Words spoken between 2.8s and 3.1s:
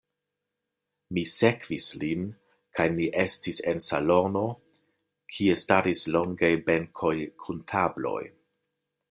ni